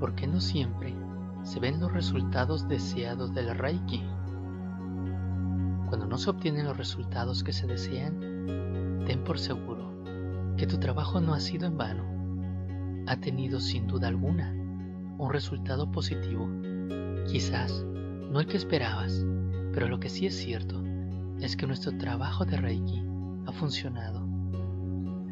¿Por 0.00 0.14
qué 0.14 0.26
no 0.26 0.40
siempre 0.40 0.96
se 1.42 1.60
ven 1.60 1.78
los 1.78 1.92
resultados 1.92 2.66
deseados 2.66 3.34
del 3.34 3.54
Reiki? 3.54 4.02
Cuando 5.88 6.06
no 6.06 6.16
se 6.16 6.30
obtienen 6.30 6.64
los 6.64 6.78
resultados 6.78 7.44
que 7.44 7.52
se 7.52 7.66
desean, 7.66 9.04
ten 9.04 9.22
por 9.22 9.38
seguro 9.38 10.02
que 10.56 10.66
tu 10.66 10.78
trabajo 10.78 11.20
no 11.20 11.34
ha 11.34 11.40
sido 11.40 11.66
en 11.66 11.76
vano. 11.76 13.04
Ha 13.08 13.16
tenido 13.16 13.60
sin 13.60 13.86
duda 13.86 14.08
alguna 14.08 14.54
un 15.18 15.30
resultado 15.30 15.92
positivo. 15.92 16.48
Quizás 17.30 17.84
no 18.30 18.40
el 18.40 18.46
que 18.46 18.56
esperabas, 18.56 19.26
pero 19.74 19.86
lo 19.86 20.00
que 20.00 20.08
sí 20.08 20.24
es 20.24 20.34
cierto 20.34 20.82
es 21.40 21.56
que 21.56 21.66
nuestro 21.66 21.96
trabajo 21.98 22.46
de 22.46 22.56
Reiki 22.56 23.04
ha 23.44 23.52
funcionado. 23.52 24.26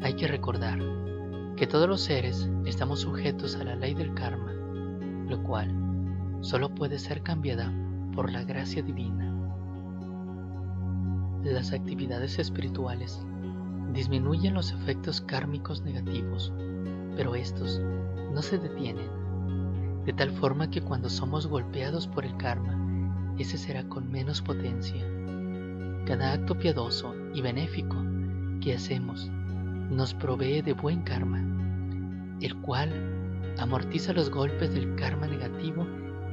Hay 0.01 0.13
que 0.13 0.27
recordar 0.27 0.79
que 1.55 1.65
todos 1.65 1.89
los 1.89 2.01
seres 2.01 2.47
estamos 2.65 2.99
sujetos 2.99 3.55
a 3.55 3.63
la 3.63 3.75
ley 3.75 3.95
del 3.95 4.13
karma, 4.13 4.58
lo 5.29 5.41
cual 5.43 5.73
solo 6.41 6.73
puede 6.73 6.99
ser 6.99 7.21
cambiada 7.21 7.71
por 8.13 8.31
la 8.31 8.43
gracia 8.43 8.81
divina. 8.81 9.33
Las 11.43 11.71
actividades 11.71 12.39
espirituales 12.39 13.25
disminuyen 13.93 14.53
los 14.53 14.71
efectos 14.73 15.21
kármicos 15.21 15.83
negativos, 15.83 16.51
pero 17.15 17.35
estos 17.35 17.81
no 18.33 18.41
se 18.41 18.57
detienen, 18.57 19.09
de 20.05 20.13
tal 20.13 20.31
forma 20.31 20.69
que 20.69 20.81
cuando 20.81 21.09
somos 21.09 21.47
golpeados 21.47 22.07
por 22.07 22.25
el 22.25 22.35
karma, 22.37 22.75
ese 23.37 23.57
será 23.57 23.87
con 23.87 24.11
menos 24.11 24.41
potencia. 24.41 25.05
Cada 26.05 26.33
acto 26.33 26.57
piadoso 26.57 27.13
y 27.33 27.41
benéfico 27.41 27.97
que 28.61 28.73
hacemos 28.73 29.29
nos 29.89 30.13
provee 30.13 30.61
de 30.61 30.73
buen 30.73 31.01
karma, 31.01 31.39
el 32.41 32.55
cual 32.57 33.18
amortiza 33.59 34.13
los 34.13 34.29
golpes 34.29 34.73
del 34.73 34.95
karma 34.95 35.27
negativo 35.27 35.85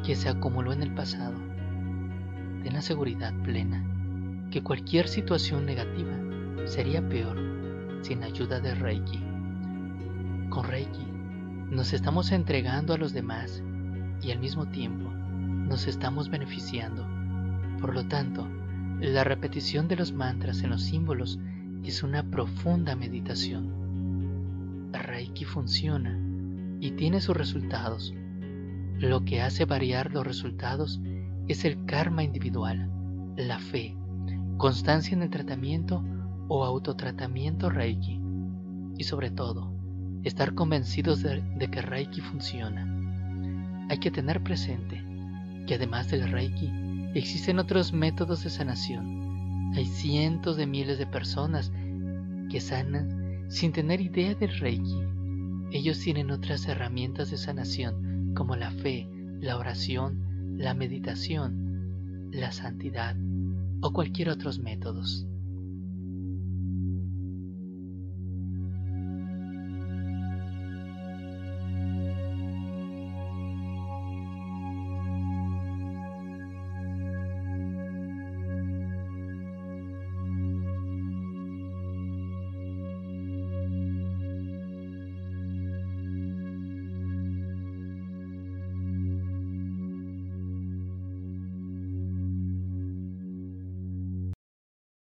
que 0.04 0.14
se 0.14 0.28
acumuló 0.28 0.72
en 0.72 0.82
el 0.82 0.94
pasado. 0.94 1.34
Ten 2.62 2.72
la 2.72 2.82
seguridad 2.82 3.34
plena 3.42 3.84
que 4.50 4.62
cualquier 4.62 5.08
situación 5.08 5.66
negativa 5.66 6.12
sería 6.64 7.06
peor 7.08 7.36
sin 8.02 8.22
ayuda 8.22 8.60
de 8.60 8.74
Reiki. 8.74 9.20
Con 10.48 10.64
Reiki 10.64 11.06
nos 11.70 11.92
estamos 11.92 12.30
entregando 12.32 12.94
a 12.94 12.98
los 12.98 13.12
demás 13.12 13.62
y 14.22 14.30
al 14.30 14.38
mismo 14.38 14.66
tiempo 14.66 15.10
nos 15.10 15.86
estamos 15.88 16.30
beneficiando. 16.30 17.06
Por 17.80 17.94
lo 17.94 18.06
tanto, 18.06 18.48
la 19.00 19.24
repetición 19.24 19.88
de 19.88 19.96
los 19.96 20.12
mantras 20.12 20.62
en 20.62 20.70
los 20.70 20.82
símbolos 20.82 21.38
es 21.84 22.02
una 22.02 22.22
profunda 22.22 22.96
meditación. 22.96 23.86
Reiki 24.92 25.44
funciona 25.44 26.18
y 26.80 26.92
tiene 26.92 27.20
sus 27.20 27.36
resultados. 27.36 28.14
Lo 28.98 29.24
que 29.24 29.42
hace 29.42 29.64
variar 29.64 30.12
los 30.12 30.26
resultados 30.26 31.00
es 31.48 31.64
el 31.64 31.84
karma 31.84 32.22
individual, 32.22 32.90
la 33.36 33.58
fe, 33.58 33.96
constancia 34.56 35.14
en 35.14 35.22
el 35.22 35.30
tratamiento 35.30 36.02
o 36.48 36.64
autotratamiento 36.64 37.70
Reiki 37.70 38.20
y 38.96 39.04
sobre 39.04 39.30
todo, 39.30 39.72
estar 40.24 40.54
convencidos 40.54 41.22
de, 41.22 41.42
de, 41.56 41.68
que 41.68 41.82
Reiki 41.82 42.20
funciona. 42.20 42.86
Hay 43.88 43.98
que 43.98 44.10
tener 44.10 44.42
presente 44.42 45.04
que 45.66 45.74
además 45.74 46.10
del 46.10 46.30
Reiki 46.30 46.72
existen 47.14 47.58
otros 47.58 47.92
métodos 47.92 48.42
de 48.42 48.50
sanación 48.50 49.16
hay 49.74 49.84
cientos 49.84 50.56
de 50.56 50.66
miles 50.66 50.98
de 50.98 51.06
personas 51.06 51.70
que 52.50 52.60
sanan 52.60 53.44
sin 53.48 53.72
tener 53.72 54.00
idea 54.00 54.34
del 54.34 54.56
Reiki. 54.58 54.94
Ellos 55.72 55.98
tienen 55.98 56.30
otras 56.30 56.66
herramientas 56.68 57.30
de 57.30 57.36
sanación 57.36 58.32
como 58.34 58.56
la 58.56 58.70
fe, 58.70 59.08
la 59.40 59.58
oración, 59.58 60.56
la 60.58 60.74
meditación, 60.74 62.30
la 62.32 62.52
santidad 62.52 63.16
o 63.80 63.92
cualquier 63.92 64.30
otros 64.30 64.58
métodos. 64.58 65.26